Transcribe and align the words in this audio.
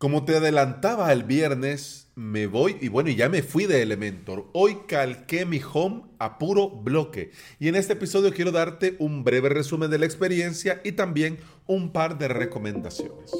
Como 0.00 0.24
te 0.24 0.34
adelantaba 0.34 1.12
el 1.12 1.24
viernes, 1.24 2.08
me 2.14 2.46
voy 2.46 2.78
y 2.80 2.88
bueno, 2.88 3.10
ya 3.10 3.28
me 3.28 3.42
fui 3.42 3.66
de 3.66 3.82
Elementor. 3.82 4.48
Hoy 4.54 4.78
calqué 4.88 5.44
mi 5.44 5.60
home 5.60 6.04
a 6.18 6.38
puro 6.38 6.70
bloque. 6.70 7.32
Y 7.58 7.68
en 7.68 7.76
este 7.76 7.92
episodio 7.92 8.32
quiero 8.32 8.50
darte 8.50 8.96
un 8.98 9.24
breve 9.24 9.50
resumen 9.50 9.90
de 9.90 9.98
la 9.98 10.06
experiencia 10.06 10.80
y 10.84 10.92
también 10.92 11.36
un 11.66 11.92
par 11.92 12.16
de 12.16 12.28
recomendaciones. 12.28 13.30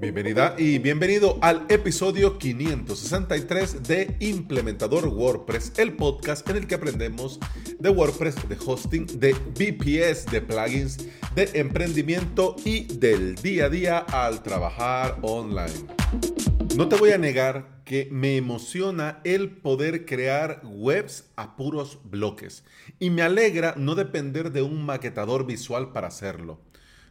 Bienvenida 0.00 0.54
y 0.56 0.78
bienvenido 0.78 1.36
al 1.42 1.66
episodio 1.68 2.38
563 2.38 3.82
de 3.82 4.16
Implementador 4.20 5.08
WordPress, 5.08 5.74
el 5.76 5.92
podcast 5.94 6.48
en 6.48 6.56
el 6.56 6.66
que 6.66 6.76
aprendemos 6.76 7.38
de 7.78 7.90
WordPress, 7.90 8.48
de 8.48 8.56
hosting, 8.64 9.06
de 9.20 9.34
VPS, 9.34 10.24
de 10.30 10.40
plugins, 10.40 10.96
de 11.34 11.50
emprendimiento 11.52 12.56
y 12.64 12.84
del 12.96 13.34
día 13.34 13.66
a 13.66 13.68
día 13.68 13.98
al 13.98 14.42
trabajar 14.42 15.18
online. 15.20 15.97
No 16.78 16.88
te 16.88 16.94
voy 16.94 17.10
a 17.10 17.18
negar 17.18 17.82
que 17.84 18.08
me 18.12 18.36
emociona 18.36 19.18
el 19.24 19.50
poder 19.50 20.06
crear 20.06 20.60
webs 20.62 21.28
a 21.34 21.56
puros 21.56 21.98
bloques 22.04 22.62
y 23.00 23.10
me 23.10 23.22
alegra 23.22 23.74
no 23.76 23.96
depender 23.96 24.52
de 24.52 24.62
un 24.62 24.86
maquetador 24.86 25.44
visual 25.44 25.90
para 25.90 26.06
hacerlo. 26.06 26.60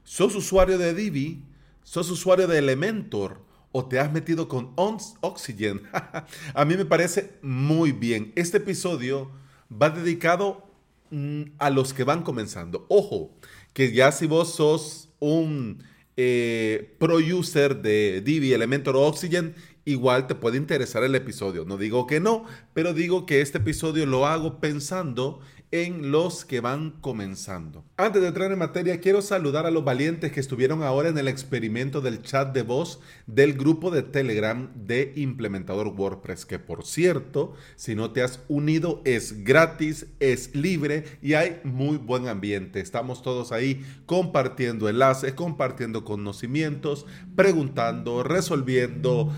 ¿Sos 0.05 0.35
usuario 0.35 0.77
de 0.77 0.93
Divi? 0.93 1.43
¿Sos 1.83 2.09
usuario 2.09 2.47
de 2.47 2.59
Elementor? 2.59 3.41
¿O 3.73 3.89
te 3.89 3.99
has 3.99 4.09
metido 4.09 4.47
con 4.47 4.71
Oxygen? 4.77 5.81
a 6.53 6.63
mí 6.63 6.77
me 6.77 6.85
parece 6.85 7.33
muy 7.41 7.91
bien. 7.91 8.31
Este 8.37 8.59
episodio 8.59 9.31
va 9.69 9.89
dedicado 9.89 10.65
mm, 11.11 11.41
a 11.57 11.71
los 11.71 11.93
que 11.93 12.05
van 12.05 12.23
comenzando. 12.23 12.85
Ojo, 12.87 13.35
que 13.73 13.91
ya 13.91 14.13
si 14.13 14.27
vos 14.27 14.55
sos 14.55 15.09
un 15.19 15.83
eh, 16.17 16.95
pro 16.97 17.17
user 17.17 17.81
de 17.81 18.21
Divi, 18.21 18.51
Elementor 18.51 18.95
o 18.95 19.03
Oxygen, 19.03 19.55
igual 19.85 20.27
te 20.27 20.35
puede 20.35 20.57
interesar 20.57 21.03
el 21.03 21.15
episodio. 21.15 21.63
No 21.63 21.77
digo 21.77 22.07
que 22.07 22.19
no, 22.19 22.43
pero 22.73 22.93
digo 22.93 23.25
que 23.25 23.41
este 23.41 23.59
episodio 23.59 24.05
lo 24.05 24.25
hago 24.25 24.59
pensando 24.59 25.39
en 25.71 26.11
los 26.11 26.45
que 26.45 26.61
van 26.61 26.91
comenzando. 27.01 27.83
Antes 27.97 28.21
de 28.21 28.29
entrar 28.29 28.51
en 28.51 28.59
materia, 28.59 29.01
quiero 29.01 29.21
saludar 29.21 29.65
a 29.65 29.71
los 29.71 29.83
valientes 29.83 30.31
que 30.31 30.39
estuvieron 30.39 30.81
ahora 30.81 31.09
en 31.09 31.17
el 31.17 31.27
experimento 31.27 31.99
del 31.99 32.21
chat 32.21 32.53
de 32.53 32.61
voz 32.61 33.01
del 33.25 33.53
grupo 33.53 33.91
de 33.91 34.03
Telegram 34.03 34.71
de 34.75 35.11
implementador 35.15 35.87
WordPress, 35.87 36.45
que 36.45 36.57
por 36.57 36.85
cierto, 36.85 37.53
si 37.75 37.95
no 37.95 38.11
te 38.11 38.23
has 38.23 38.39
unido, 38.47 39.01
es 39.03 39.43
gratis, 39.43 40.07
es 40.19 40.55
libre 40.55 41.03
y 41.21 41.33
hay 41.33 41.59
muy 41.63 41.97
buen 41.97 42.29
ambiente. 42.29 42.79
Estamos 42.79 43.21
todos 43.21 43.51
ahí 43.51 43.85
compartiendo 44.05 44.87
enlaces, 44.87 45.33
compartiendo 45.33 46.05
conocimientos, 46.05 47.05
preguntando, 47.35 48.23
resolviendo, 48.23 49.33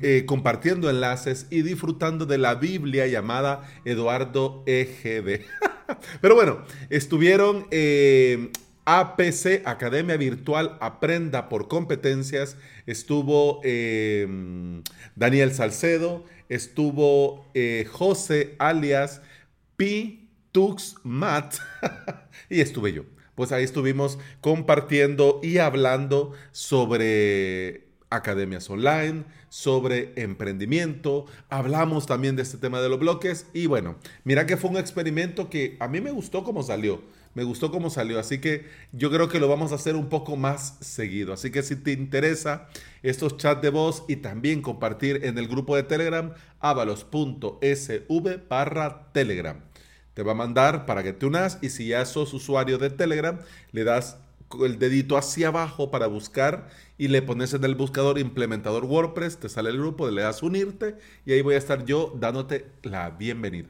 eh, 0.00 0.24
compartiendo 0.26 0.90
enlaces 0.90 1.46
y 1.50 1.62
disfrutando 1.62 2.26
de 2.26 2.36
la 2.36 2.56
Biblia 2.56 3.06
llamada 3.06 3.62
Eduardo 3.84 4.62
EGB. 4.66 5.46
Pero 6.20 6.34
bueno, 6.34 6.62
estuvieron 6.90 7.66
eh, 7.70 8.50
APC, 8.84 9.62
Academia 9.64 10.16
Virtual 10.16 10.78
Aprenda 10.80 11.48
por 11.48 11.68
Competencias, 11.68 12.56
estuvo 12.86 13.60
eh, 13.64 14.82
Daniel 15.14 15.52
Salcedo, 15.52 16.24
estuvo 16.48 17.46
eh, 17.54 17.86
José 17.90 18.54
alias 18.58 19.22
P. 19.76 20.20
Tux 20.52 20.96
Mat 21.02 21.56
y 22.48 22.60
estuve 22.60 22.92
yo. 22.92 23.02
Pues 23.34 23.52
ahí 23.52 23.64
estuvimos 23.64 24.18
compartiendo 24.40 25.40
y 25.42 25.58
hablando 25.58 26.32
sobre 26.52 27.85
academias 28.10 28.68
online, 28.70 29.24
sobre 29.48 30.12
emprendimiento, 30.16 31.26
hablamos 31.48 32.06
también 32.06 32.36
de 32.36 32.42
este 32.42 32.58
tema 32.58 32.80
de 32.80 32.88
los 32.88 32.98
bloques. 32.98 33.46
Y 33.52 33.66
bueno, 33.66 33.96
mira 34.24 34.46
que 34.46 34.56
fue 34.56 34.70
un 34.70 34.76
experimento 34.76 35.50
que 35.50 35.76
a 35.80 35.88
mí 35.88 36.00
me 36.00 36.10
gustó 36.10 36.44
cómo 36.44 36.62
salió, 36.62 37.02
me 37.34 37.44
gustó 37.44 37.70
cómo 37.70 37.90
salió, 37.90 38.18
así 38.18 38.38
que 38.38 38.66
yo 38.92 39.10
creo 39.10 39.28
que 39.28 39.40
lo 39.40 39.48
vamos 39.48 39.72
a 39.72 39.74
hacer 39.74 39.94
un 39.94 40.08
poco 40.08 40.36
más 40.36 40.78
seguido, 40.80 41.34
así 41.34 41.50
que 41.50 41.62
si 41.62 41.76
te 41.76 41.92
interesa 41.92 42.68
estos 43.02 43.36
chats 43.36 43.60
de 43.60 43.70
voz 43.70 44.04
y 44.08 44.16
también 44.16 44.62
compartir 44.62 45.24
en 45.24 45.36
el 45.36 45.46
grupo 45.46 45.76
de 45.76 45.82
Telegram, 45.82 46.32
avalos.sv 46.60 48.40
barra 48.48 49.12
Telegram. 49.12 49.60
Te 50.14 50.22
va 50.22 50.32
a 50.32 50.34
mandar 50.34 50.86
para 50.86 51.02
que 51.02 51.12
te 51.12 51.26
unas 51.26 51.58
y 51.60 51.68
si 51.68 51.88
ya 51.88 52.06
sos 52.06 52.32
usuario 52.32 52.78
de 52.78 52.88
Telegram, 52.88 53.38
le 53.72 53.84
das 53.84 54.16
el 54.64 54.78
dedito 54.78 55.18
hacia 55.18 55.48
abajo 55.48 55.90
para 55.90 56.06
buscar 56.06 56.68
y 56.98 57.08
le 57.08 57.22
pones 57.22 57.52
en 57.54 57.64
el 57.64 57.74
buscador 57.74 58.18
implementador 58.18 58.84
WordPress, 58.84 59.38
te 59.38 59.48
sale 59.48 59.70
el 59.70 59.78
grupo, 59.78 60.10
le 60.10 60.22
das 60.22 60.42
unirte 60.42 60.96
y 61.24 61.32
ahí 61.32 61.42
voy 61.42 61.54
a 61.54 61.58
estar 61.58 61.84
yo 61.84 62.12
dándote 62.18 62.70
la 62.82 63.10
bienvenida. 63.10 63.68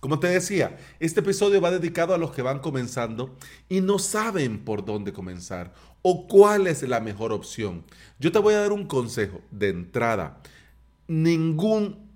Como 0.00 0.20
te 0.20 0.28
decía, 0.28 0.76
este 1.00 1.20
episodio 1.20 1.60
va 1.60 1.70
dedicado 1.70 2.14
a 2.14 2.18
los 2.18 2.32
que 2.32 2.42
van 2.42 2.60
comenzando 2.60 3.34
y 3.68 3.80
no 3.80 3.98
saben 3.98 4.64
por 4.64 4.84
dónde 4.84 5.12
comenzar 5.12 5.72
o 6.02 6.28
cuál 6.28 6.66
es 6.66 6.82
la 6.82 7.00
mejor 7.00 7.32
opción. 7.32 7.84
Yo 8.20 8.30
te 8.30 8.38
voy 8.38 8.54
a 8.54 8.60
dar 8.60 8.72
un 8.72 8.86
consejo 8.86 9.40
de 9.50 9.70
entrada. 9.70 10.40
Ningún 11.08 12.06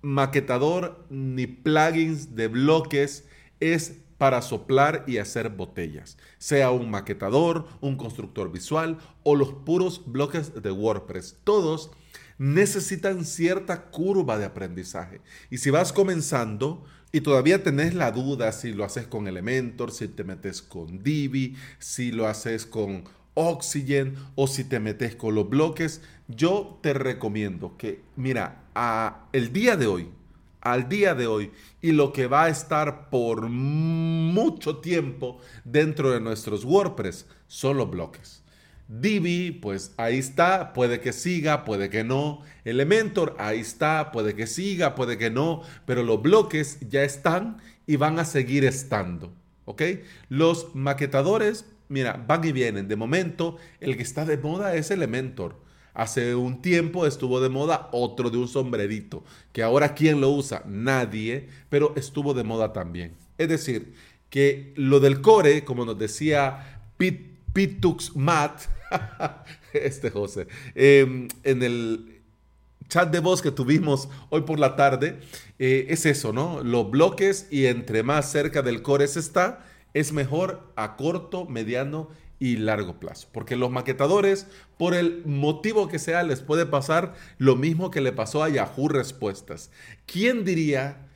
maquetador 0.00 1.04
ni 1.10 1.46
plugins 1.46 2.34
de 2.34 2.48
bloques 2.48 3.24
es 3.60 3.98
para 4.24 4.40
soplar 4.40 5.04
y 5.06 5.18
hacer 5.18 5.50
botellas, 5.50 6.16
sea 6.38 6.70
un 6.70 6.90
maquetador, 6.90 7.68
un 7.82 7.98
constructor 7.98 8.50
visual 8.50 8.96
o 9.22 9.36
los 9.36 9.52
puros 9.52 10.00
bloques 10.06 10.62
de 10.62 10.70
WordPress. 10.70 11.36
Todos 11.44 11.90
necesitan 12.38 13.26
cierta 13.26 13.90
curva 13.90 14.38
de 14.38 14.46
aprendizaje. 14.46 15.20
Y 15.50 15.58
si 15.58 15.68
vas 15.68 15.92
comenzando 15.92 16.86
y 17.12 17.20
todavía 17.20 17.62
tenés 17.62 17.92
la 17.92 18.12
duda 18.12 18.50
si 18.52 18.72
lo 18.72 18.84
haces 18.84 19.06
con 19.06 19.28
Elementor, 19.28 19.92
si 19.92 20.08
te 20.08 20.24
metes 20.24 20.62
con 20.62 21.02
Divi, 21.02 21.56
si 21.78 22.10
lo 22.10 22.26
haces 22.26 22.64
con 22.64 23.04
Oxygen 23.34 24.14
o 24.36 24.46
si 24.46 24.64
te 24.64 24.80
metes 24.80 25.16
con 25.16 25.34
los 25.34 25.50
bloques, 25.50 26.00
yo 26.28 26.78
te 26.82 26.94
recomiendo 26.94 27.76
que, 27.76 28.00
mira, 28.16 28.62
a 28.74 29.26
el 29.34 29.52
día 29.52 29.76
de 29.76 29.86
hoy, 29.86 30.08
al 30.64 30.88
día 30.88 31.14
de 31.14 31.26
hoy 31.26 31.52
y 31.80 31.92
lo 31.92 32.12
que 32.12 32.26
va 32.26 32.44
a 32.44 32.48
estar 32.48 33.10
por 33.10 33.48
mucho 33.48 34.78
tiempo 34.78 35.38
dentro 35.64 36.10
de 36.10 36.20
nuestros 36.20 36.64
WordPress 36.64 37.26
son 37.46 37.76
los 37.76 37.90
bloques. 37.90 38.42
Divi, 38.88 39.50
pues 39.50 39.94
ahí 39.96 40.18
está, 40.18 40.72
puede 40.72 41.00
que 41.00 41.12
siga, 41.12 41.64
puede 41.64 41.88
que 41.88 42.04
no. 42.04 42.42
Elementor, 42.64 43.34
ahí 43.38 43.60
está, 43.60 44.10
puede 44.12 44.34
que 44.34 44.46
siga, 44.46 44.94
puede 44.94 45.16
que 45.16 45.30
no, 45.30 45.62
pero 45.86 46.02
los 46.02 46.20
bloques 46.20 46.78
ya 46.88 47.02
están 47.02 47.58
y 47.86 47.96
van 47.96 48.18
a 48.18 48.24
seguir 48.24 48.64
estando. 48.64 49.32
¿Ok? 49.64 49.82
Los 50.28 50.74
maquetadores, 50.74 51.64
mira, 51.88 52.22
van 52.26 52.44
y 52.44 52.52
vienen. 52.52 52.88
De 52.88 52.96
momento, 52.96 53.56
el 53.80 53.96
que 53.96 54.02
está 54.02 54.26
de 54.26 54.36
moda 54.36 54.74
es 54.74 54.90
Elementor. 54.90 55.63
Hace 55.94 56.34
un 56.34 56.60
tiempo 56.60 57.06
estuvo 57.06 57.40
de 57.40 57.48
moda 57.48 57.88
otro 57.92 58.28
de 58.28 58.36
un 58.36 58.48
sombrerito, 58.48 59.22
que 59.52 59.62
ahora 59.62 59.94
¿quién 59.94 60.20
lo 60.20 60.30
usa? 60.30 60.62
Nadie, 60.66 61.48
pero 61.68 61.94
estuvo 61.96 62.34
de 62.34 62.42
moda 62.42 62.72
también. 62.72 63.12
Es 63.38 63.48
decir, 63.48 63.94
que 64.28 64.72
lo 64.74 64.98
del 64.98 65.20
core, 65.20 65.64
como 65.64 65.84
nos 65.84 65.96
decía 65.96 66.80
Pitux 67.52 68.16
Matt, 68.16 68.62
este 69.72 70.10
José, 70.10 70.48
em, 70.74 71.28
en 71.44 71.62
el 71.62 72.20
chat 72.88 73.10
de 73.12 73.20
voz 73.20 73.40
que 73.40 73.52
tuvimos 73.52 74.08
hoy 74.30 74.42
por 74.42 74.58
la 74.58 74.74
tarde, 74.74 75.20
eh, 75.60 75.86
es 75.88 76.06
eso, 76.06 76.32
¿no? 76.32 76.62
Los 76.64 76.90
bloques 76.90 77.46
y 77.52 77.66
entre 77.66 78.02
más 78.02 78.30
cerca 78.30 78.62
del 78.62 78.82
core 78.82 79.06
se 79.06 79.20
está, 79.20 79.64
es 79.94 80.12
mejor 80.12 80.72
a 80.74 80.96
corto, 80.96 81.46
mediano 81.46 82.08
y 82.08 82.23
largo 82.56 83.00
plazo. 83.00 83.28
Porque 83.32 83.56
los 83.56 83.70
maquetadores, 83.70 84.46
por 84.78 84.94
el 84.94 85.22
motivo 85.24 85.88
que 85.88 85.98
sea, 85.98 86.22
les 86.22 86.40
puede 86.40 86.66
pasar 86.66 87.14
lo 87.38 87.56
mismo 87.56 87.90
que 87.90 88.00
le 88.00 88.12
pasó 88.12 88.42
a 88.42 88.48
Yahoo 88.48 88.88
Respuestas. 88.88 89.70
¿Quién 90.06 90.44
diría 90.44 91.08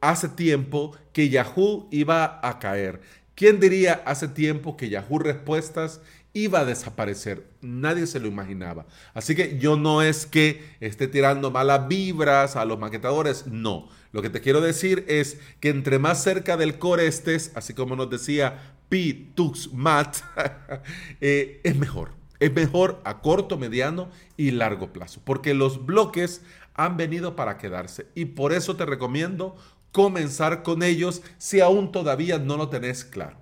hace 0.00 0.28
tiempo 0.28 0.96
que 1.12 1.30
Yahoo 1.30 1.88
iba 1.90 2.40
a 2.46 2.58
caer? 2.58 3.00
¿Quién 3.34 3.60
diría 3.60 4.02
hace 4.06 4.28
tiempo 4.28 4.76
que 4.76 4.88
Yahoo 4.88 5.18
Respuestas 5.18 6.00
iba 6.32 6.60
a 6.60 6.64
desaparecer? 6.64 7.46
Nadie 7.60 8.06
se 8.06 8.20
lo 8.20 8.28
imaginaba. 8.28 8.86
Así 9.14 9.34
que 9.34 9.58
yo 9.58 9.76
no 9.76 10.02
es 10.02 10.26
que 10.26 10.62
esté 10.80 11.08
tirando 11.08 11.50
malas 11.50 11.88
vibras 11.88 12.56
a 12.56 12.64
los 12.64 12.78
maquetadores, 12.78 13.46
no. 13.46 13.88
Lo 14.12 14.22
que 14.22 14.30
te 14.30 14.40
quiero 14.40 14.62
decir 14.62 15.04
es 15.08 15.38
que 15.60 15.68
entre 15.68 15.98
más 15.98 16.22
cerca 16.22 16.56
del 16.56 16.78
core 16.78 17.06
estés, 17.06 17.52
así 17.54 17.74
como 17.74 17.96
nos 17.96 18.08
decía 18.08 18.75
P, 18.88 19.30
Tux, 19.34 19.72
Mat, 19.72 20.16
eh, 21.20 21.60
es 21.64 21.76
mejor. 21.76 22.10
Es 22.38 22.52
mejor 22.52 23.00
a 23.04 23.22
corto, 23.22 23.56
mediano 23.56 24.08
y 24.36 24.50
largo 24.50 24.92
plazo, 24.92 25.20
porque 25.24 25.54
los 25.54 25.86
bloques 25.86 26.42
han 26.74 26.96
venido 26.96 27.34
para 27.34 27.56
quedarse 27.56 28.06
y 28.14 28.26
por 28.26 28.52
eso 28.52 28.76
te 28.76 28.84
recomiendo 28.84 29.56
comenzar 29.92 30.62
con 30.62 30.82
ellos 30.82 31.22
si 31.38 31.60
aún 31.60 31.90
todavía 31.90 32.38
no 32.38 32.58
lo 32.58 32.68
tenés 32.68 33.04
claro. 33.04 33.38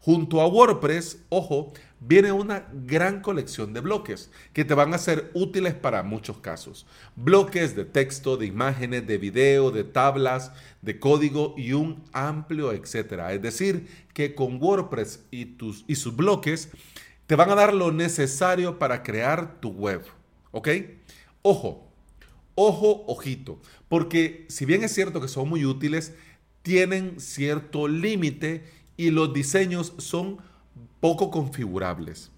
Junto 0.00 0.40
a 0.40 0.46
WordPress, 0.46 1.18
ojo, 1.28 1.72
viene 2.00 2.32
una 2.32 2.68
gran 2.72 3.20
colección 3.20 3.72
de 3.72 3.80
bloques 3.80 4.30
que 4.52 4.64
te 4.64 4.74
van 4.74 4.94
a 4.94 4.98
ser 4.98 5.30
útiles 5.34 5.74
para 5.74 6.02
muchos 6.02 6.38
casos. 6.38 6.86
Bloques 7.16 7.74
de 7.74 7.84
texto, 7.84 8.36
de 8.36 8.46
imágenes, 8.46 9.06
de 9.06 9.18
video, 9.18 9.70
de 9.70 9.84
tablas, 9.84 10.52
de 10.82 10.98
código 10.98 11.54
y 11.56 11.72
un 11.72 12.04
amplio 12.12 12.72
etcétera. 12.72 13.32
Es 13.32 13.42
decir, 13.42 13.86
que 14.12 14.34
con 14.34 14.62
WordPress 14.62 15.24
y, 15.30 15.46
tus, 15.46 15.84
y 15.86 15.96
sus 15.96 16.14
bloques 16.14 16.70
te 17.26 17.36
van 17.36 17.50
a 17.50 17.54
dar 17.54 17.74
lo 17.74 17.92
necesario 17.92 18.78
para 18.78 19.02
crear 19.02 19.60
tu 19.60 19.70
web. 19.70 20.02
¿Ok? 20.50 20.68
Ojo, 21.42 21.88
ojo, 22.54 23.04
ojito. 23.06 23.60
Porque 23.88 24.46
si 24.48 24.64
bien 24.64 24.82
es 24.84 24.94
cierto 24.94 25.20
que 25.20 25.28
son 25.28 25.48
muy 25.48 25.64
útiles, 25.64 26.14
tienen 26.62 27.20
cierto 27.20 27.88
límite 27.88 28.64
y 28.96 29.10
los 29.10 29.32
diseños 29.32 29.94
son 29.98 30.38
poco 31.00 31.30
configurables. 31.30 32.30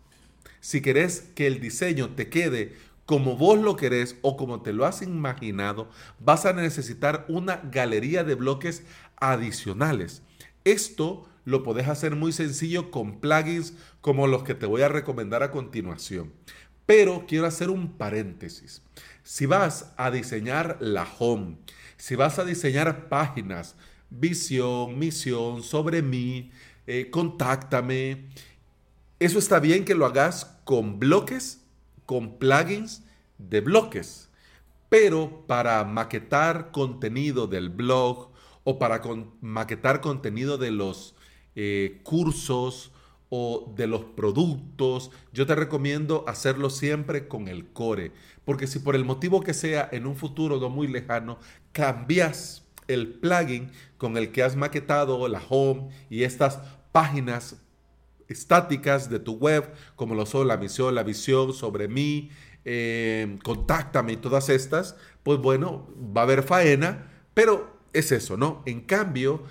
Si 0.60 0.80
querés 0.82 1.30
que 1.34 1.46
el 1.46 1.60
diseño 1.60 2.10
te 2.10 2.28
quede 2.28 2.76
como 3.06 3.36
vos 3.36 3.58
lo 3.58 3.74
querés 3.74 4.16
o 4.22 4.36
como 4.36 4.62
te 4.62 4.72
lo 4.72 4.86
has 4.86 5.02
imaginado, 5.02 5.90
vas 6.20 6.46
a 6.46 6.52
necesitar 6.52 7.24
una 7.28 7.56
galería 7.56 8.22
de 8.22 8.36
bloques 8.36 8.84
adicionales. 9.16 10.22
Esto 10.62 11.28
lo 11.44 11.64
podés 11.64 11.88
hacer 11.88 12.14
muy 12.14 12.30
sencillo 12.30 12.92
con 12.92 13.20
plugins 13.20 13.74
como 14.00 14.28
los 14.28 14.44
que 14.44 14.54
te 14.54 14.66
voy 14.66 14.82
a 14.82 14.88
recomendar 14.88 15.42
a 15.42 15.50
continuación. 15.50 16.32
Pero 16.86 17.24
quiero 17.26 17.46
hacer 17.46 17.70
un 17.70 17.96
paréntesis. 17.96 18.82
Si 19.24 19.46
vas 19.46 19.92
a 19.96 20.12
diseñar 20.12 20.76
la 20.80 21.08
home, 21.18 21.56
si 21.96 22.14
vas 22.14 22.38
a 22.38 22.44
diseñar 22.44 23.08
páginas, 23.08 23.74
visión, 24.08 24.98
misión, 24.98 25.62
sobre 25.62 26.02
mí, 26.02 26.52
eh, 26.92 27.08
contáctame, 27.08 28.24
eso 29.20 29.38
está 29.38 29.60
bien 29.60 29.84
que 29.84 29.94
lo 29.94 30.06
hagas 30.06 30.58
con 30.64 30.98
bloques, 30.98 31.64
con 32.04 32.36
plugins 32.40 33.04
de 33.38 33.60
bloques. 33.60 34.28
Pero 34.88 35.46
para 35.46 35.84
maquetar 35.84 36.72
contenido 36.72 37.46
del 37.46 37.68
blog 37.68 38.32
o 38.64 38.80
para 38.80 39.00
maquetar 39.40 40.00
contenido 40.00 40.58
de 40.58 40.72
los 40.72 41.14
eh, 41.54 42.00
cursos 42.02 42.90
o 43.28 43.72
de 43.76 43.86
los 43.86 44.02
productos, 44.02 45.12
yo 45.32 45.46
te 45.46 45.54
recomiendo 45.54 46.24
hacerlo 46.26 46.70
siempre 46.70 47.28
con 47.28 47.46
el 47.46 47.68
core. 47.68 48.10
Porque 48.44 48.66
si 48.66 48.80
por 48.80 48.96
el 48.96 49.04
motivo 49.04 49.42
que 49.42 49.54
sea 49.54 49.88
en 49.92 50.08
un 50.08 50.16
futuro 50.16 50.58
no 50.58 50.68
muy 50.68 50.88
lejano, 50.88 51.38
cambias 51.70 52.64
el 52.88 53.06
plugin 53.06 53.70
con 53.96 54.16
el 54.16 54.32
que 54.32 54.42
has 54.42 54.56
maquetado 54.56 55.28
la 55.28 55.40
home 55.48 55.90
y 56.10 56.24
estas 56.24 56.58
páginas 56.92 57.56
estáticas 58.28 59.10
de 59.10 59.18
tu 59.18 59.34
web, 59.34 59.72
como 59.96 60.14
lo 60.14 60.24
son 60.26 60.48
la 60.48 60.56
misión, 60.56 60.94
la 60.94 61.02
visión, 61.02 61.52
sobre 61.52 61.88
mí, 61.88 62.30
eh, 62.64 63.38
contáctame 63.42 64.12
y 64.12 64.16
todas 64.16 64.48
estas, 64.48 64.96
pues 65.22 65.38
bueno, 65.38 65.88
va 66.16 66.22
a 66.22 66.24
haber 66.24 66.42
faena, 66.42 67.10
pero 67.34 67.76
es 67.92 68.12
eso, 68.12 68.36
¿no? 68.36 68.62
En 68.66 68.82
cambio, 68.82 69.42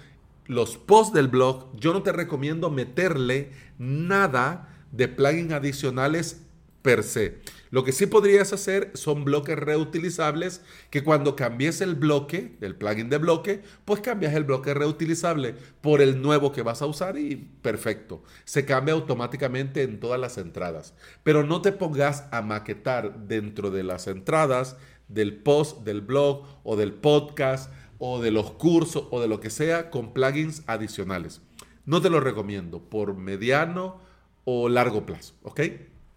los 0.45 0.77
posts 0.77 1.13
del 1.13 1.27
blog, 1.27 1.75
yo 1.75 1.94
no 1.94 2.03
te 2.03 2.12
recomiendo 2.12 2.69
meterle 2.69 3.51
nada 3.77 4.75
de 4.91 5.07
plugins 5.07 5.53
adicionales 5.53 6.45
per 6.81 7.03
se. 7.03 7.39
Lo 7.71 7.83
que 7.83 7.91
sí 7.91 8.07
podrías 8.07 8.51
hacer 8.51 8.91
son 8.95 9.25
bloques 9.25 9.57
reutilizables 9.57 10.61
que 10.89 11.03
cuando 11.03 11.35
cambies 11.35 11.81
el 11.81 11.95
bloque, 11.95 12.57
el 12.61 12.75
plugin 12.75 13.09
de 13.09 13.17
bloque, 13.17 13.61
pues 13.85 14.01
cambias 14.01 14.33
el 14.33 14.43
bloque 14.43 14.73
reutilizable 14.73 15.55
por 15.81 16.01
el 16.01 16.21
nuevo 16.21 16.51
que 16.51 16.63
vas 16.63 16.81
a 16.81 16.87
usar 16.87 17.17
y 17.17 17.35
perfecto. 17.35 18.23
Se 18.45 18.65
cambia 18.65 18.95
automáticamente 18.95 19.83
en 19.83 19.99
todas 19.99 20.19
las 20.19 20.37
entradas. 20.37 20.95
Pero 21.23 21.43
no 21.43 21.61
te 21.61 21.71
pongas 21.71 22.25
a 22.31 22.41
maquetar 22.41 23.27
dentro 23.27 23.69
de 23.69 23.83
las 23.83 24.07
entradas 24.07 24.77
del 25.07 25.35
post, 25.35 25.83
del 25.83 26.01
blog 26.01 26.45
o 26.63 26.75
del 26.75 26.93
podcast 26.93 27.71
o 27.99 28.21
de 28.21 28.31
los 28.31 28.51
cursos 28.51 29.07
o 29.11 29.21
de 29.21 29.27
lo 29.27 29.39
que 29.39 29.49
sea 29.49 29.89
con 29.89 30.13
plugins 30.13 30.63
adicionales. 30.65 31.41
No 31.85 32.01
te 32.01 32.09
lo 32.09 32.19
recomiendo 32.19 32.79
por 32.81 33.15
mediano 33.15 33.99
o 34.45 34.69
largo 34.69 35.05
plazo, 35.05 35.35
¿ok? 35.43 35.61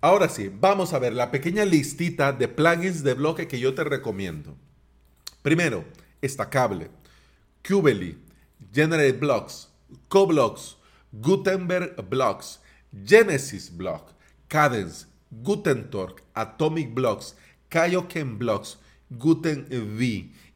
Ahora 0.04 0.28
sí, 0.28 0.50
vamos 0.52 0.94
a 0.94 0.99
ver 0.99 1.12
la 1.12 1.31
pequeña 1.31 1.64
listita 1.64 2.32
de 2.32 2.49
plugins 2.49 3.04
de 3.04 3.14
bloque 3.14 3.46
que 3.46 3.60
yo 3.60 3.72
te 3.72 3.84
recomiendo. 3.84 4.56
Primero, 5.43 5.84
Estacable, 6.20 6.90
Qbely, 7.62 8.19
Generate 8.75 9.12
Blocks, 9.12 9.69
CoBlocks, 10.08 10.76
Gutenberg 11.12 11.94
Blocks, 12.10 12.60
Genesis 13.06 13.76
Block, 13.76 14.10
Cadence, 14.49 15.06
GutenTorque, 15.31 16.25
Atomic 16.34 16.93
Blocks, 16.93 17.37
Kaioken 17.69 18.40
Blocks, 18.40 18.78
GutenV. 19.08 20.02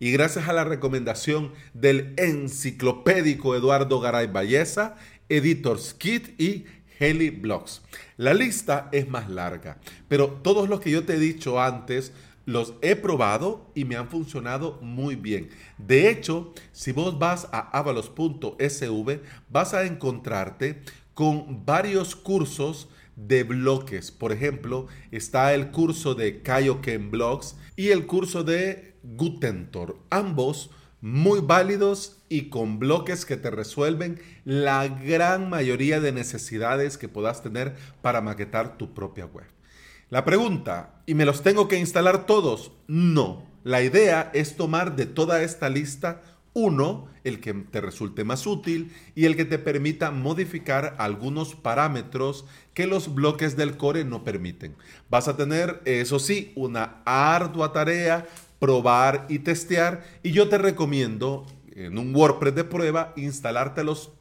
Y 0.00 0.10
gracias 0.10 0.48
a 0.48 0.54
la 0.54 0.64
recomendación 0.64 1.52
del 1.72 2.14
enciclopédico 2.16 3.54
Eduardo 3.54 4.00
Garay 4.00 4.26
Valleza, 4.26 4.96
Editors 5.28 5.94
Kit 5.94 6.40
y 6.40 6.64
Heli 6.98 7.30
Blocks. 7.30 7.82
La 8.16 8.34
lista 8.34 8.88
es 8.92 9.08
más 9.08 9.28
larga, 9.28 9.78
pero 10.08 10.28
todos 10.28 10.68
los 10.68 10.80
que 10.80 10.90
yo 10.90 11.04
te 11.04 11.14
he 11.14 11.18
dicho 11.18 11.60
antes 11.60 12.12
los 12.46 12.74
he 12.80 12.94
probado 12.94 13.70
y 13.74 13.84
me 13.84 13.96
han 13.96 14.08
funcionado 14.08 14.78
muy 14.80 15.16
bien. 15.16 15.50
De 15.78 16.08
hecho, 16.08 16.54
si 16.72 16.92
vos 16.92 17.18
vas 17.18 17.48
a 17.52 17.76
avalos.sv, 17.76 19.20
vas 19.50 19.74
a 19.74 19.84
encontrarte 19.84 20.82
con 21.12 21.66
varios 21.66 22.14
cursos 22.14 22.88
de 23.16 23.42
bloques. 23.42 24.12
Por 24.12 24.32
ejemplo, 24.32 24.86
está 25.10 25.54
el 25.54 25.70
curso 25.72 26.14
de 26.14 26.42
Kaioken 26.42 27.10
Blocks 27.10 27.56
y 27.74 27.88
el 27.88 28.06
curso 28.06 28.44
de 28.44 28.94
Gutentor. 29.02 29.98
Ambos 30.10 30.70
muy 31.06 31.38
válidos 31.38 32.16
y 32.28 32.48
con 32.48 32.80
bloques 32.80 33.24
que 33.24 33.36
te 33.36 33.48
resuelven 33.48 34.20
la 34.44 34.88
gran 34.88 35.48
mayoría 35.48 36.00
de 36.00 36.10
necesidades 36.10 36.98
que 36.98 37.08
puedas 37.08 37.44
tener 37.44 37.76
para 38.02 38.20
maquetar 38.20 38.76
tu 38.76 38.92
propia 38.92 39.26
web. 39.26 39.46
La 40.10 40.24
pregunta, 40.24 41.00
¿y 41.06 41.14
me 41.14 41.24
los 41.24 41.44
tengo 41.44 41.68
que 41.68 41.78
instalar 41.78 42.26
todos? 42.26 42.72
No. 42.88 43.44
La 43.62 43.82
idea 43.82 44.32
es 44.34 44.56
tomar 44.56 44.96
de 44.96 45.06
toda 45.06 45.44
esta 45.44 45.68
lista 45.68 46.22
uno, 46.54 47.06
el 47.22 47.38
que 47.38 47.52
te 47.52 47.80
resulte 47.80 48.24
más 48.24 48.46
útil 48.46 48.90
y 49.14 49.26
el 49.26 49.36
que 49.36 49.44
te 49.44 49.58
permita 49.58 50.10
modificar 50.10 50.96
algunos 50.98 51.54
parámetros 51.54 52.46
que 52.72 52.86
los 52.86 53.14
bloques 53.14 53.56
del 53.56 53.76
core 53.76 54.04
no 54.04 54.24
permiten. 54.24 54.74
Vas 55.10 55.28
a 55.28 55.36
tener, 55.36 55.82
eso 55.84 56.18
sí, 56.18 56.52
una 56.56 57.02
ardua 57.04 57.72
tarea 57.72 58.26
probar 58.58 59.26
y 59.28 59.40
testear. 59.40 60.04
Y 60.22 60.32
yo 60.32 60.48
te 60.48 60.58
recomiendo 60.58 61.46
en 61.74 61.98
un 61.98 62.14
WordPress 62.14 62.54
de 62.54 62.64
prueba 62.64 63.12
instalártelos 63.16 64.12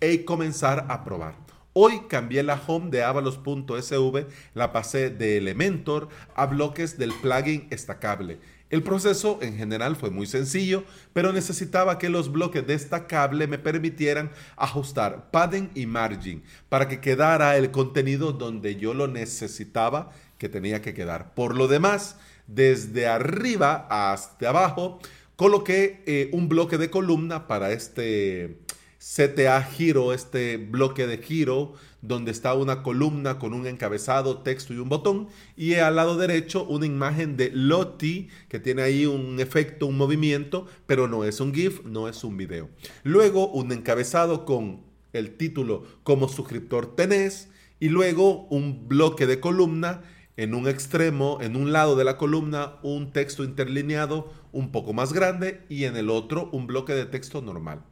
y 0.00 0.18
comenzar 0.18 0.86
a 0.88 1.04
probar. 1.04 1.34
Hoy 1.74 2.02
cambié 2.08 2.42
la 2.42 2.60
home 2.66 2.90
de 2.90 3.04
avalos.sv, 3.04 4.26
la 4.54 4.72
pasé 4.72 5.10
de 5.10 5.36
Elementor 5.36 6.08
a 6.34 6.46
bloques 6.46 6.98
del 6.98 7.12
plugin 7.12 7.68
Estacable. 7.70 8.40
El 8.70 8.82
proceso 8.82 9.38
en 9.42 9.56
general 9.56 9.96
fue 9.96 10.10
muy 10.10 10.26
sencillo, 10.26 10.84
pero 11.12 11.32
necesitaba 11.32 11.98
que 11.98 12.08
los 12.08 12.32
bloques 12.32 12.66
destacable 12.66 13.46
me 13.46 13.58
permitieran 13.58 14.30
ajustar 14.56 15.30
padding 15.30 15.70
y 15.74 15.86
margin 15.86 16.42
para 16.68 16.88
que 16.88 17.00
quedara 17.00 17.56
el 17.56 17.70
contenido 17.70 18.32
donde 18.32 18.76
yo 18.76 18.92
lo 18.92 19.06
necesitaba 19.06 20.10
que 20.36 20.48
tenía 20.48 20.82
que 20.82 20.94
quedar. 20.94 21.32
Por 21.34 21.56
lo 21.56 21.66
demás, 21.66 22.16
desde 22.48 23.06
arriba 23.06 23.86
hasta 23.88 24.48
abajo, 24.48 24.98
coloqué 25.36 26.02
eh, 26.06 26.30
un 26.32 26.48
bloque 26.48 26.78
de 26.78 26.90
columna 26.90 27.46
para 27.46 27.70
este 27.70 28.58
CTA 28.98 29.62
giro, 29.62 30.12
este 30.12 30.56
bloque 30.56 31.06
de 31.06 31.18
giro, 31.18 31.74
donde 32.02 32.32
está 32.32 32.54
una 32.54 32.82
columna 32.82 33.38
con 33.38 33.54
un 33.54 33.66
encabezado, 33.66 34.38
texto 34.38 34.74
y 34.74 34.78
un 34.78 34.88
botón, 34.88 35.28
y 35.56 35.74
al 35.74 35.94
lado 35.94 36.16
derecho 36.16 36.64
una 36.64 36.86
imagen 36.86 37.36
de 37.36 37.50
Lottie 37.52 38.28
que 38.48 38.58
tiene 38.58 38.82
ahí 38.82 39.06
un 39.06 39.38
efecto, 39.38 39.86
un 39.86 39.96
movimiento, 39.96 40.66
pero 40.86 41.06
no 41.06 41.22
es 41.22 41.40
un 41.40 41.54
GIF, 41.54 41.84
no 41.84 42.08
es 42.08 42.24
un 42.24 42.36
video. 42.36 42.68
Luego 43.04 43.48
un 43.48 43.70
encabezado 43.70 44.44
con 44.44 44.82
el 45.12 45.36
título 45.36 45.84
como 46.02 46.28
suscriptor 46.28 46.96
tenés, 46.96 47.48
y 47.80 47.90
luego 47.90 48.46
un 48.48 48.88
bloque 48.88 49.26
de 49.26 49.38
columna 49.38 50.02
en 50.38 50.54
un 50.54 50.68
extremo, 50.68 51.38
en 51.40 51.56
un 51.56 51.72
lado 51.72 51.96
de 51.96 52.04
la 52.04 52.16
columna, 52.16 52.76
un 52.84 53.12
texto 53.12 53.42
interlineado 53.42 54.32
un 54.52 54.70
poco 54.70 54.92
más 54.92 55.12
grande 55.12 55.64
y 55.68 55.82
en 55.84 55.96
el 55.96 56.08
otro 56.08 56.48
un 56.52 56.68
bloque 56.68 56.94
de 56.94 57.06
texto 57.06 57.42
normal. 57.42 57.82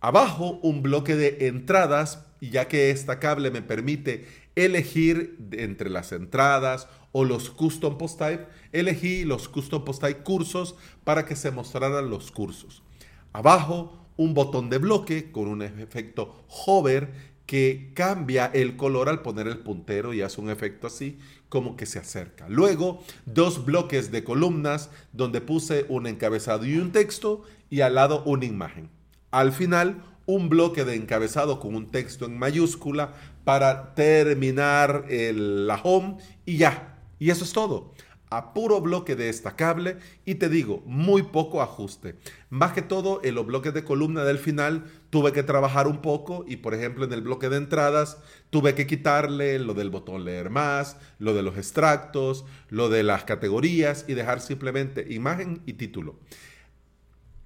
Abajo 0.00 0.60
un 0.62 0.82
bloque 0.82 1.16
de 1.16 1.48
entradas, 1.48 2.24
ya 2.40 2.68
que 2.68 2.90
esta 2.90 3.18
cable 3.18 3.50
me 3.50 3.62
permite 3.62 4.28
elegir 4.54 5.36
entre 5.50 5.90
las 5.90 6.12
entradas 6.12 6.86
o 7.10 7.24
los 7.24 7.50
custom 7.50 7.98
post 7.98 8.20
type, 8.20 8.46
elegí 8.70 9.24
los 9.24 9.48
custom 9.48 9.84
post 9.84 10.00
type 10.02 10.22
cursos 10.22 10.76
para 11.02 11.26
que 11.26 11.34
se 11.34 11.50
mostraran 11.50 12.08
los 12.10 12.30
cursos. 12.30 12.84
Abajo 13.32 14.06
un 14.16 14.34
botón 14.34 14.70
de 14.70 14.78
bloque 14.78 15.32
con 15.32 15.48
un 15.48 15.62
efecto 15.62 16.46
hover 16.46 17.36
que 17.46 17.92
cambia 17.94 18.46
el 18.46 18.76
color 18.76 19.08
al 19.08 19.22
poner 19.22 19.46
el 19.46 19.58
puntero 19.58 20.12
y 20.12 20.20
hace 20.20 20.40
un 20.40 20.50
efecto 20.50 20.88
así 20.88 21.18
como 21.48 21.76
que 21.76 21.86
se 21.86 21.98
acerca. 21.98 22.48
Luego, 22.48 23.02
dos 23.24 23.64
bloques 23.64 24.10
de 24.10 24.24
columnas 24.24 24.90
donde 25.12 25.40
puse 25.40 25.86
un 25.88 26.06
encabezado 26.06 26.64
y 26.64 26.76
un 26.76 26.92
texto 26.92 27.42
y 27.70 27.80
al 27.80 27.94
lado 27.94 28.22
una 28.24 28.44
imagen. 28.44 28.90
Al 29.30 29.52
final, 29.52 30.02
un 30.26 30.48
bloque 30.48 30.84
de 30.84 30.96
encabezado 30.96 31.60
con 31.60 31.74
un 31.74 31.90
texto 31.90 32.26
en 32.26 32.38
mayúscula 32.38 33.12
para 33.44 33.94
terminar 33.94 35.04
el, 35.08 35.66
la 35.66 35.76
home 35.76 36.18
y 36.44 36.56
ya. 36.58 36.98
Y 37.18 37.30
eso 37.30 37.44
es 37.44 37.52
todo 37.52 37.94
a 38.30 38.52
puro 38.54 38.80
bloque 38.80 39.14
destacable 39.14 39.98
y 40.24 40.36
te 40.36 40.48
digo, 40.48 40.82
muy 40.86 41.22
poco 41.22 41.62
ajuste. 41.62 42.16
Más 42.50 42.72
que 42.72 42.82
todo, 42.82 43.20
en 43.22 43.34
los 43.34 43.46
bloques 43.46 43.72
de 43.72 43.84
columna 43.84 44.24
del 44.24 44.38
final 44.38 44.84
tuve 45.16 45.32
que 45.32 45.42
trabajar 45.42 45.86
un 45.88 46.02
poco 46.02 46.44
y 46.46 46.56
por 46.58 46.74
ejemplo 46.74 47.06
en 47.06 47.12
el 47.14 47.22
bloque 47.22 47.48
de 47.48 47.56
entradas 47.56 48.18
tuve 48.50 48.74
que 48.74 48.86
quitarle 48.86 49.58
lo 49.58 49.72
del 49.72 49.88
botón 49.88 50.26
leer 50.26 50.50
más, 50.50 50.98
lo 51.18 51.32
de 51.32 51.42
los 51.42 51.56
extractos, 51.56 52.44
lo 52.68 52.90
de 52.90 53.02
las 53.02 53.24
categorías 53.24 54.04
y 54.08 54.12
dejar 54.12 54.42
simplemente 54.42 55.06
imagen 55.08 55.62
y 55.64 55.72
título. 55.72 56.16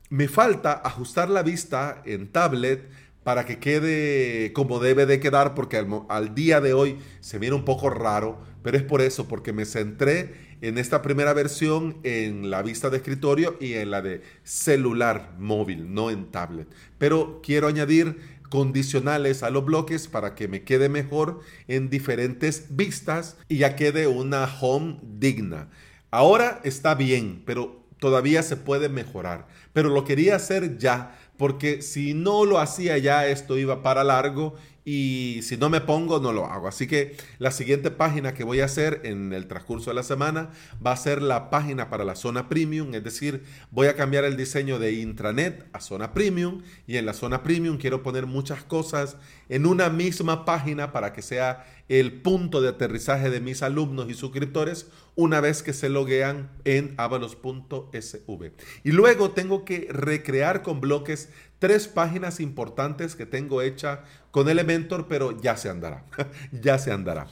Me 0.09 0.27
falta 0.27 0.83
ajustar 0.85 1.31
la 1.31 1.45
vista 1.45 2.03
en 2.05 2.33
tablet 2.33 2.91
para 3.23 3.47
que 3.47 3.61
quede 3.61 4.53
como 4.53 4.81
debe 4.81 5.07
de 5.07 5.21
quedar 5.21 5.55
porque 5.55 5.77
al, 5.77 5.87
al 6.09 6.35
día 6.35 6.61
de 6.61 6.75
hoy 6.75 6.99
se 7.21 7.39
viene 7.39 7.55
un 7.55 7.65
poco 7.65 7.89
raro, 7.89 8.41
pero 8.65 8.79
es 8.79 8.83
por 8.83 9.01
eso, 9.01 9.29
porque 9.29 9.53
me 9.53 9.65
centré 9.65 10.50
en 10.61 10.79
esta 10.79 11.03
primera 11.03 11.33
versión 11.33 11.99
en 12.03 12.51
la 12.51 12.63
vista 12.63 12.91
de 12.91 12.99
escritorio 12.99 13.57
y 13.61 13.75
en 13.75 13.91
la 13.91 14.03
de 14.03 14.23
celular 14.45 15.35
móvil, 15.39 15.95
no 15.95 16.11
en 16.11 16.31
tablet. 16.31 16.69
Pero 16.99 17.41
quiero 17.43 17.69
añadir 17.69 18.41
condicionales 18.51 19.43
a 19.43 19.51
los 19.51 19.65
bloques 19.65 20.09
para 20.09 20.35
que 20.35 20.49
me 20.49 20.63
quede 20.65 20.89
mejor 20.89 21.41
en 21.69 21.89
diferentes 21.89 22.67
vistas 22.71 23.37
y 23.49 23.59
ya 23.59 23.77
quede 23.77 24.07
una 24.07 24.45
home 24.61 24.99
digna. 25.03 25.69
Ahora 26.11 26.61
está 26.65 26.95
bien, 26.95 27.43
pero 27.47 27.87
todavía 27.99 28.43
se 28.43 28.57
puede 28.57 28.89
mejorar. 28.89 29.47
Pero 29.73 29.89
lo 29.89 30.05
quería 30.05 30.37
hacer 30.37 30.79
ya, 30.79 31.17
porque 31.37 31.81
si 31.81 32.13
no 32.13 32.45
lo 32.45 32.59
hacía 32.59 32.99
ya, 32.99 33.27
esto 33.29 33.57
iba 33.57 33.83
para 33.83 34.03
largo 34.03 34.57
y 34.93 35.43
si 35.43 35.57
no 35.57 35.71
me 35.71 35.81
pongo, 35.81 36.19
no 36.19 36.33
lo 36.33 36.47
hago. 36.47 36.67
Así 36.67 36.89
que 36.89 37.17
la 37.39 37.53
siguiente 37.53 37.93
página 37.93 38.35
que 38.35 38.43
voy 38.43 38.59
a 38.59 38.65
hacer 38.65 39.03
en 39.05 39.33
el 39.33 39.47
transcurso 39.47 39.91
de 39.91 39.95
la 39.95 40.03
semana 40.03 40.51
va 40.85 40.91
a 40.91 40.97
ser 40.97 41.23
la 41.23 41.49
página 41.49 41.89
para 41.89 42.05
la 42.05 42.17
zona 42.17 42.49
premium, 42.49 42.93
es 42.93 43.05
decir, 43.05 43.45
voy 43.71 43.87
a 43.87 43.95
cambiar 43.95 44.25
el 44.25 44.37
diseño 44.37 44.81
de 44.81 44.95
intranet 44.95 45.65
a 45.73 45.79
zona 45.79 46.13
premium 46.13 46.63
y 46.89 46.97
en 46.97 47.07
la 47.07 47.13
zona 47.13 47.45
premium 47.45 47.79
quiero 47.79 48.03
poner 48.03 48.27
muchas 48.27 48.65
cosas 48.65 49.17
en 49.49 49.65
una 49.65 49.91
misma 49.91 50.45
página 50.45 50.91
para 50.91 51.13
que 51.13 51.23
sea 51.23 51.65
el 51.89 52.23
punto 52.23 52.61
de 52.61 52.71
aterrizaje 52.71 53.31
de 53.31 53.41
mis 53.41 53.63
alumnos 53.63 54.11
y 54.11 54.15
suscriptores 54.15 54.89
una 55.17 55.41
vez 55.41 55.63
que 55.63 55.73
se 55.73 55.89
loguean 55.89 56.51
en 56.65 56.95
avalos.sv. 56.97 58.53
Y 58.85 58.93
luego 58.93 59.31
tengo 59.33 59.65
que 59.65 59.89
recrear 59.91 60.63
con 60.63 60.81
bloques 60.81 61.31
tres 61.61 61.87
páginas 61.87 62.41
importantes 62.41 63.15
que 63.15 63.27
tengo 63.27 63.63
hecha 63.63 64.01
con 64.33 64.49
Elementor, 64.49 65.07
pero 65.07 65.41
ya 65.41 65.57
se 65.57 65.69
andará, 65.69 66.05
ya 66.53 66.79
se 66.79 66.91
andará. 66.91 67.29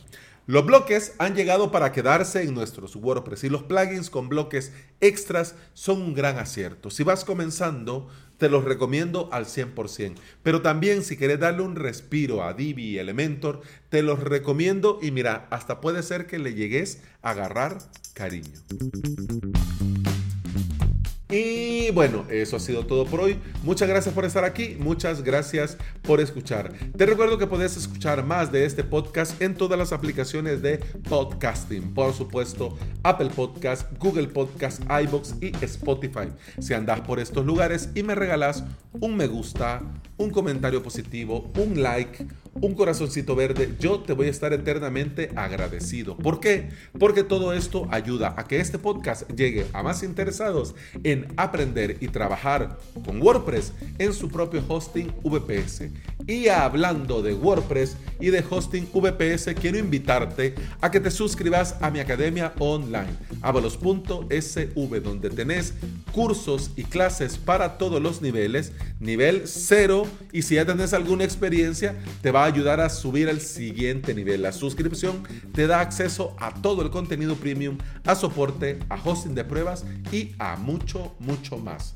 Los 0.47 0.65
bloques 0.65 1.15
han 1.19 1.35
llegado 1.35 1.71
para 1.71 1.93
quedarse 1.93 2.43
en 2.43 2.55
nuestros 2.55 2.97
WordPress 2.97 3.45
y 3.45 3.51
los 3.51 3.65
plugins 3.65 4.09
con 4.09 4.31
bloques 4.31 4.73
extras 5.01 5.57
son 5.75 6.01
un 6.01 6.15
gran 6.15 6.39
acierto. 6.39 6.89
Si 6.89 7.03
vas 7.03 7.27
comenzando, 7.27 8.09
te 8.39 8.49
los 8.49 8.65
recomiendo 8.65 9.29
al 9.31 9.45
100%. 9.45 10.15
Pero 10.43 10.63
también 10.63 11.03
si 11.03 11.19
quieres 11.19 11.41
darle 11.41 11.61
un 11.63 11.77
respiro 11.77 12.43
a 12.43 12.55
Divi 12.55 12.85
y 12.85 12.99
Elementor, 12.99 13.61
te 13.91 14.03
los 14.03 14.21
recomiendo 14.21 14.99
y 15.03 15.11
mira, 15.11 15.49
hasta 15.51 15.83
puede 15.83 16.03
ser 16.03 16.27
que 16.27 16.39
le 16.39 16.55
llegues 16.55 17.03
a 17.21 17.33
agarrar 17.33 17.77
cariño. 18.15 18.59
Y 21.31 21.91
bueno, 21.91 22.25
eso 22.31 22.57
ha 22.57 22.61
sido 22.61 22.87
todo 22.87 23.05
por 23.05 23.21
hoy. 23.21 23.39
Muchas 23.63 23.87
gracias 23.87 24.15
por 24.15 24.25
estar 24.25 24.45
aquí, 24.45 24.79
muchas 24.81 25.23
gracias 25.23 25.77
por 26.01 26.21
escuchar. 26.21 26.73
Te 26.97 27.05
recuerdo 27.05 27.37
que 27.37 27.47
puedes 27.47 27.77
escuchar 27.77 28.25
más 28.25 28.51
de 28.51 28.65
este 28.65 28.83
podcast 28.83 29.41
en 29.43 29.55
todas 29.55 29.79
las 29.79 29.93
aplicaciones 29.93 30.63
de 30.63 30.79
podcasting. 31.07 31.93
Por 31.93 32.15
supuesto, 32.15 32.79
Apple 33.03 33.29
Podcast, 33.37 33.93
Google 33.99 34.29
Podcast, 34.29 34.83
iBox 34.85 35.35
y 35.43 35.53
Spotify. 35.63 36.29
Si 36.61 36.73
andas 36.73 37.03
por 37.03 37.21
estos 37.21 37.45
lugares 37.45 37.91
y 37.95 38.03
me 38.03 38.15
regalas 38.15 38.65
un 38.93 39.15
me 39.15 39.27
gusta, 39.27 39.83
un 40.17 40.31
comentario 40.31 40.83
positivo, 40.83 41.53
un 41.59 41.83
like, 41.83 42.27
un 42.61 42.75
corazoncito 42.75 43.37
verde, 43.37 43.75
yo 43.79 44.01
te 44.01 44.13
voy 44.13 44.27
a 44.27 44.31
estar 44.31 44.53
eternamente 44.53 45.31
agradecido. 45.37 46.17
¿Por 46.17 46.41
qué? 46.41 46.71
Porque 46.99 47.23
todo 47.23 47.53
esto 47.53 47.87
ayuda 47.91 48.35
a 48.37 48.45
que 48.45 48.61
este 48.61 48.79
podcast 48.79 49.31
llegue 49.33 49.67
a 49.73 49.83
más 49.83 50.03
interesados 50.03 50.75
en 51.05 51.27
aprender 51.37 51.97
y 52.01 52.09
trabajar 52.09 52.79
con 53.05 53.23
WordPress 53.23 53.73
en 53.99 54.13
su 54.13 54.29
propio 54.29 54.63
hosting 54.69 55.13
VPS. 55.23 55.85
Y 56.27 56.49
hablando 56.49 57.23
de 57.23 57.35
WordPress 57.35 57.97
y 58.21 58.29
de 58.29 58.45
hosting 58.49 58.89
VPS, 58.93 59.55
quiero 59.61 59.79
invitarte 59.79 60.55
a 60.81 60.91
que 60.91 61.01
te 61.01 61.11
suscribas 61.11 61.77
a 61.81 61.91
mi 61.91 62.01
academia 62.01 62.53
online, 62.59 63.09
avalos.sv, 63.43 65.01
donde 65.01 65.31
tenés 65.31 65.75
cursos 66.13 66.71
y 66.77 66.85
clases 66.85 67.39
para 67.39 67.79
todos 67.79 68.03
los 68.03 68.21
niveles, 68.21 68.73
nivel 69.01 69.43
0, 69.47 70.07
y 70.33 70.43
si 70.43 70.57
ya 70.57 70.65
tenés 70.65 70.93
alguna 70.93 71.25
experiencia, 71.25 71.97
te 72.23 72.31
va 72.31 72.45
a 72.45 72.48
ayudar 72.49 72.81
a 72.81 72.89
subir 72.89 73.29
al 73.29 73.41
siguiente 73.41 74.15
nivel. 74.15 74.43
La 74.43 74.53
suscripción 74.53 75.23
te 75.53 75.67
da 75.67 75.81
acceso 75.81 76.37
a 76.39 76.53
todo 76.55 76.83
el 76.83 76.91
contenido 76.91 77.37
premium, 77.37 77.79
a 78.05 78.15
soporte, 78.15 78.79
a 78.89 78.97
hosting 79.03 79.35
de 79.35 79.45
pruebas 79.45 79.85
y 80.13 80.35
a 80.39 80.57
mucho, 80.57 81.15
mucho 81.19 81.59
más. 81.59 81.95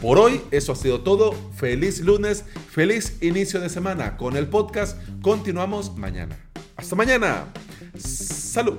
Por 0.00 0.18
hoy, 0.18 0.40
eso 0.50 0.72
ha 0.72 0.76
sido 0.76 1.02
todo. 1.02 1.32
Feliz 1.54 2.00
lunes, 2.00 2.44
feliz 2.70 3.18
inicio 3.22 3.60
de 3.60 3.68
semana. 3.68 4.16
Con 4.16 4.36
el 4.36 4.48
podcast 4.48 4.98
continuamos 5.22 5.96
mañana. 5.96 6.36
Hasta 6.76 6.96
mañana. 6.96 7.46
Salud. 7.96 8.78